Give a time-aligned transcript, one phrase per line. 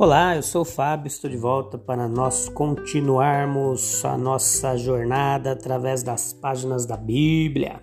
[0.00, 6.04] Olá, eu sou o Fábio, estou de volta para nós continuarmos a nossa jornada através
[6.04, 7.82] das páginas da Bíblia.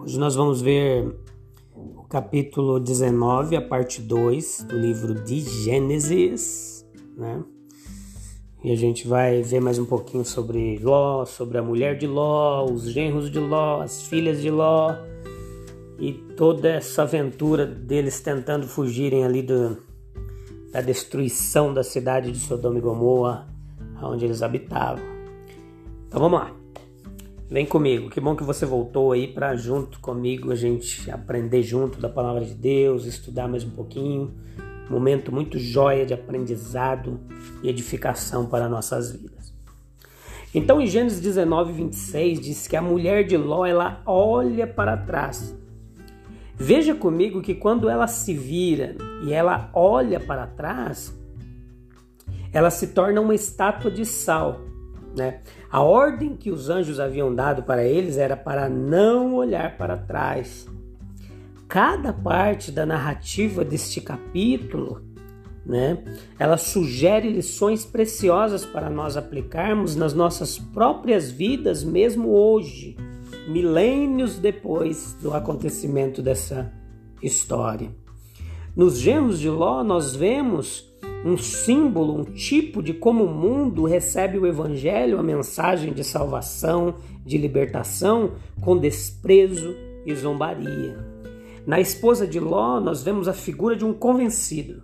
[0.00, 1.16] Hoje nós vamos ver
[1.72, 6.84] o capítulo 19, a parte 2 do livro de Gênesis,
[7.16, 7.44] né?
[8.64, 12.64] E a gente vai ver mais um pouquinho sobre Ló, sobre a mulher de Ló,
[12.64, 14.96] os genros de Ló, as filhas de Ló
[15.96, 19.89] e toda essa aventura deles tentando fugirem ali do
[20.70, 23.46] da destruição da cidade de Sodoma e Gomorra,
[24.02, 25.02] onde eles habitavam.
[26.06, 26.52] Então vamos lá.
[27.50, 28.08] Vem comigo.
[28.08, 32.44] Que bom que você voltou aí para junto comigo a gente aprender junto da palavra
[32.44, 34.32] de Deus, estudar mais um pouquinho.
[34.88, 37.20] Momento muito jóia de aprendizado
[37.62, 39.52] e edificação para nossas vidas.
[40.52, 45.54] Então, em Gênesis 19, 26, diz que a mulher de Ló ela olha para trás
[46.62, 48.94] Veja comigo que quando ela se vira
[49.24, 51.18] e ela olha para trás,
[52.52, 54.60] ela se torna uma estátua de sal.
[55.16, 55.40] Né?
[55.72, 60.68] A ordem que os anjos haviam dado para eles era para não olhar para trás.
[61.66, 65.02] Cada parte da narrativa deste capítulo,
[65.64, 66.04] né,
[66.38, 72.96] ela sugere lições preciosas para nós aplicarmos nas nossas próprias vidas, mesmo hoje
[73.48, 76.72] milênios depois do acontecimento dessa
[77.22, 77.90] história.
[78.76, 80.88] Nos genros de Ló, nós vemos
[81.24, 86.94] um símbolo, um tipo de como o mundo recebe o evangelho, a mensagem de salvação,
[87.24, 89.74] de libertação, com desprezo
[90.06, 90.98] e zombaria.
[91.66, 94.82] Na esposa de Ló, nós vemos a figura de um convencido,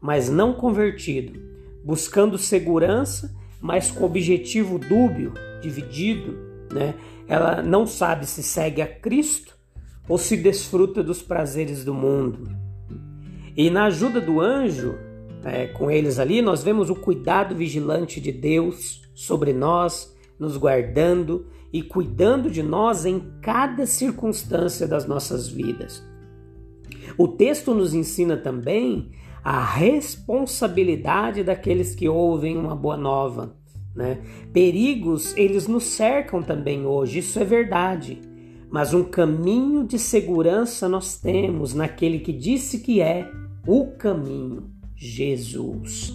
[0.00, 1.40] mas não convertido,
[1.84, 5.32] buscando segurança, mas com objetivo dúbio,
[5.62, 6.36] dividido,
[6.72, 6.94] né?
[7.28, 9.56] ela não sabe se segue a Cristo
[10.08, 12.48] ou se desfruta dos prazeres do mundo.
[13.56, 14.94] E na ajuda do anjo,
[15.44, 21.46] é, com eles ali, nós vemos o cuidado vigilante de Deus sobre nós, nos guardando
[21.72, 26.04] e cuidando de nós em cada circunstância das nossas vidas.
[27.18, 29.10] O texto nos ensina também
[29.42, 33.56] a responsabilidade daqueles que ouvem uma boa nova
[33.96, 34.18] né?
[34.52, 38.20] Perigos, eles nos cercam também hoje, isso é verdade.
[38.70, 43.30] Mas um caminho de segurança nós temos naquele que disse que é
[43.66, 46.14] o caminho, Jesus.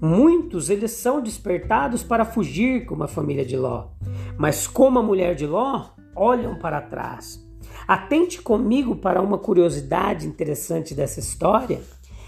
[0.00, 3.88] Muitos eles são despertados para fugir como a família de Ló,
[4.36, 5.86] mas como a mulher de Ló,
[6.16, 7.42] olham para trás.
[7.86, 11.80] Atente comigo para uma curiosidade interessante dessa história,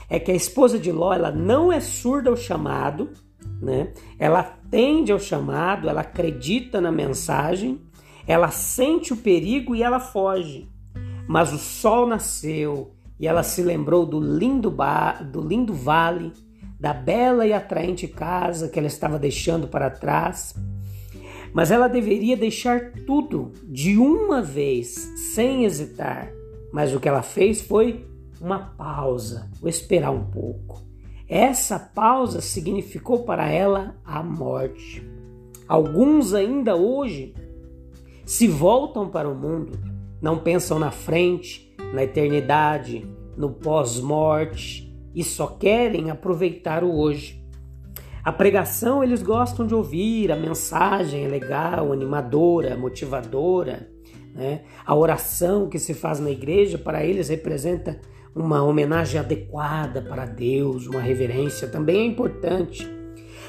[0.08, 3.10] é que a esposa de Ló ela não é surda ao chamado,
[3.60, 3.92] né?
[4.18, 7.80] Ela atende ao chamado, ela acredita na mensagem,
[8.26, 10.68] ela sente o perigo e ela foge.
[11.28, 16.32] Mas o sol nasceu e ela se lembrou do lindo, bar, do lindo vale,
[16.78, 20.54] da bela e atraente casa que ela estava deixando para trás.
[21.52, 24.90] Mas ela deveria deixar tudo de uma vez,
[25.34, 26.30] sem hesitar.
[26.72, 28.06] Mas o que ela fez foi
[28.40, 30.85] uma pausa, vou esperar um pouco.
[31.28, 35.04] Essa pausa significou para ela a morte.
[35.66, 37.34] Alguns ainda hoje
[38.24, 39.78] se voltam para o mundo,
[40.22, 43.04] não pensam na frente, na eternidade,
[43.36, 47.44] no pós-morte e só querem aproveitar o hoje.
[48.22, 53.88] A pregação eles gostam de ouvir, a mensagem é legal, animadora, motivadora.
[54.34, 54.62] Né?
[54.84, 58.00] A oração que se faz na igreja para eles representa
[58.36, 62.86] uma homenagem adequada para Deus, uma reverência também é importante.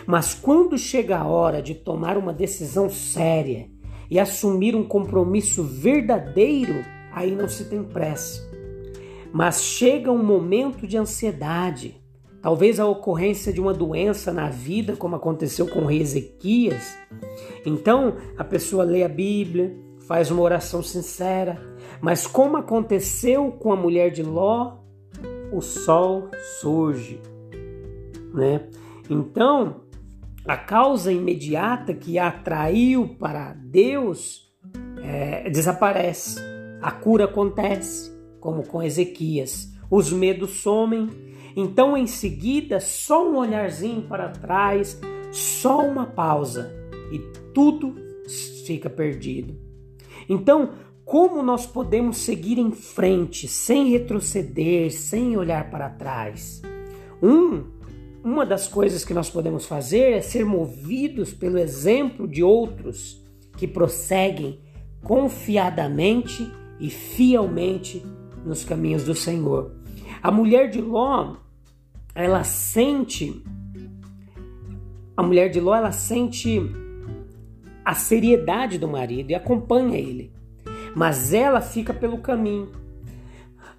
[0.06, 3.70] Mas quando chega a hora de tomar uma decisão séria
[4.10, 8.50] e assumir um compromisso verdadeiro, aí não se tem pressa.
[9.34, 12.02] Mas chega um momento de ansiedade,
[12.42, 16.98] talvez a ocorrência de uma doença na vida, como aconteceu com o rei Ezequias.
[17.66, 19.76] Então a pessoa lê a Bíblia,
[20.08, 21.62] faz uma oração sincera,
[22.02, 24.78] mas como aconteceu com a mulher de Ló,
[25.52, 26.32] o sol
[26.62, 27.22] surge,
[28.34, 28.70] né?
[29.10, 29.82] Então,
[30.46, 34.50] a causa imediata que a atraiu para Deus
[35.04, 36.40] é, desaparece.
[36.82, 39.74] A cura acontece, como com Ezequias.
[39.90, 41.10] Os medos somem.
[41.56, 45.00] Então, em seguida, só um olharzinho para trás,
[45.32, 46.72] só uma pausa
[47.12, 47.20] e
[47.54, 47.96] tudo
[48.66, 49.67] fica perdido.
[50.30, 50.72] Então,
[51.06, 56.62] como nós podemos seguir em frente sem retroceder, sem olhar para trás?
[57.24, 57.64] Um,
[58.24, 63.24] uma das coisas que nós podemos fazer é ser movidos pelo exemplo de outros
[63.56, 64.60] que prosseguem
[65.02, 68.06] confiadamente e fielmente
[68.46, 69.72] nos caminhos do Senhor.
[70.22, 71.38] A mulher de Ló,
[72.14, 73.44] ela sente
[75.16, 76.60] a mulher de Ló, ela sente
[77.88, 80.38] a seriedade do marido e acompanha ele
[80.98, 82.70] mas ela fica pelo caminho.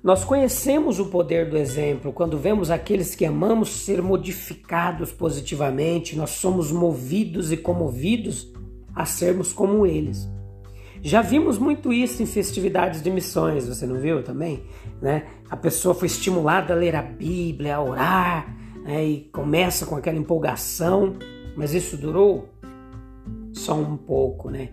[0.01, 6.31] Nós conhecemos o poder do exemplo quando vemos aqueles que amamos ser modificados positivamente, nós
[6.31, 8.53] somos movidos e comovidos
[8.95, 10.29] a sermos como eles.
[11.03, 14.63] Já vimos muito isso em festividades de missões, você não viu também?
[15.03, 15.25] Né?
[15.51, 19.05] A pessoa foi estimulada a ler a Bíblia, a orar, né?
[19.05, 21.17] e começa com aquela empolgação,
[21.57, 22.49] mas isso durou
[23.59, 24.71] só um pouco, né?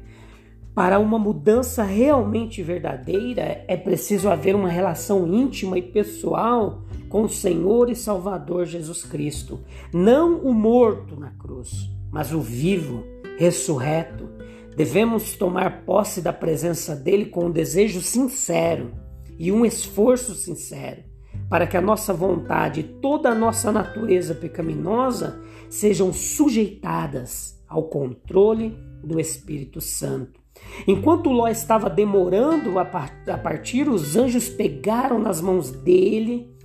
[0.75, 7.29] Para uma mudança realmente verdadeira, é preciso haver uma relação íntima e pessoal com o
[7.29, 9.61] Senhor e Salvador Jesus Cristo.
[9.93, 13.05] Não o morto na cruz, mas o vivo,
[13.37, 14.27] ressurreto.
[14.75, 18.91] Devemos tomar posse da presença dele com um desejo sincero
[19.39, 21.03] e um esforço sincero,
[21.49, 28.77] para que a nossa vontade e toda a nossa natureza pecaminosa sejam sujeitadas ao controle
[29.03, 30.39] do Espírito Santo.
[30.87, 36.55] Enquanto Ló estava demorando a partir, os anjos pegaram nas mãos dele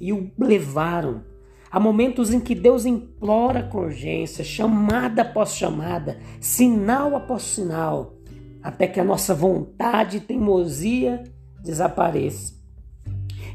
[0.00, 1.22] e o levaram.
[1.70, 8.14] Há momentos em que Deus implora com urgência, chamada após chamada, sinal após sinal,
[8.62, 11.24] até que a nossa vontade e teimosia
[11.62, 12.56] desapareça.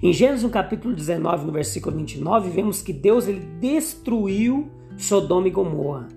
[0.02, 6.08] Em Gênesis capítulo 19, no versículo 29, vemos que Deus ele destruiu Sodoma e Gomorra,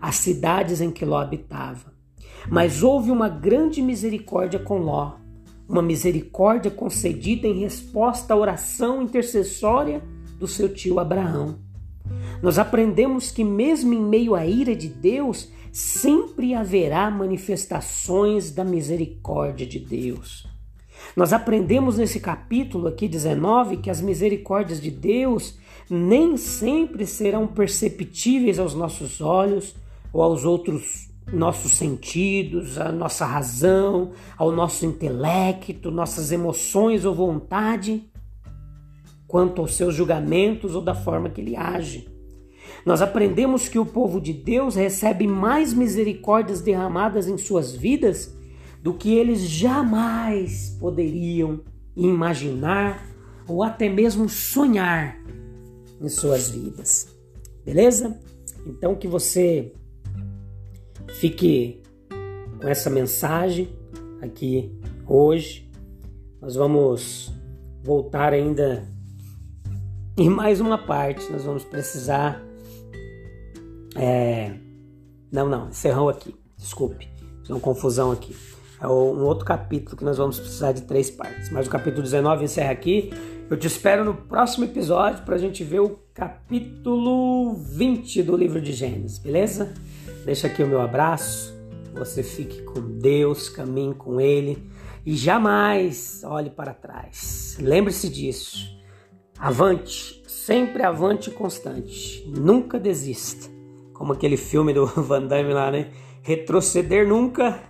[0.00, 1.92] as cidades em que Ló habitava.
[2.50, 5.14] Mas houve uma grande misericórdia com Ló,
[5.68, 10.02] uma misericórdia concedida em resposta à oração intercessória
[10.38, 11.58] do seu tio Abraão.
[12.42, 19.66] Nós aprendemos que, mesmo em meio à ira de Deus, sempre haverá manifestações da misericórdia
[19.66, 20.46] de Deus.
[21.16, 25.58] Nós aprendemos nesse capítulo aqui 19 que as misericórdias de Deus
[25.90, 29.74] nem sempre serão perceptíveis aos nossos olhos
[30.12, 38.10] ou aos outros nossos sentidos, a nossa razão, ao nosso intelecto, nossas emoções ou vontade,
[39.26, 42.08] quanto aos seus julgamentos ou da forma que ele age.
[42.84, 48.34] Nós aprendemos que o povo de Deus recebe mais misericórdias derramadas em suas vidas
[48.82, 51.60] do que eles jamais poderiam
[51.96, 53.04] imaginar
[53.46, 55.18] ou até mesmo sonhar
[56.00, 57.14] em suas vidas.
[57.64, 58.18] Beleza?
[58.66, 59.72] Então que você
[61.14, 61.82] Fique
[62.60, 63.68] com essa mensagem
[64.20, 64.70] aqui
[65.06, 65.68] hoje.
[66.40, 67.32] Nós vamos
[67.82, 68.86] voltar ainda
[70.16, 71.30] em mais uma parte.
[71.30, 72.42] Nós vamos precisar.
[73.96, 74.54] É...
[75.32, 76.34] Não, não, encerrou aqui.
[76.56, 77.08] Desculpe,
[77.40, 78.36] fiz uma confusão aqui.
[78.80, 81.50] É um outro capítulo que nós vamos precisar de três partes.
[81.50, 83.10] Mas o capítulo 19 encerra aqui.
[83.50, 88.60] Eu te espero no próximo episódio para a gente ver o capítulo 20 do livro
[88.60, 89.72] de Gênesis, beleza?
[90.24, 91.56] Deixa aqui o meu abraço.
[91.94, 94.58] Você fique com Deus, caminhe com Ele
[95.06, 97.56] e jamais olhe para trás.
[97.60, 98.76] Lembre-se disso.
[99.38, 102.24] Avante, sempre avante e constante.
[102.26, 103.48] Nunca desista.
[103.92, 105.92] Como aquele filme do Van Damme lá, né?
[106.22, 107.62] Retroceder nunca,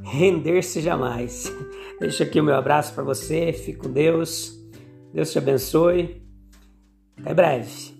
[0.00, 1.52] render-se jamais.
[1.98, 3.52] Deixa aqui o meu abraço para você.
[3.52, 4.56] Fique com Deus.
[5.12, 6.22] Deus te abençoe.
[7.18, 7.95] Até breve.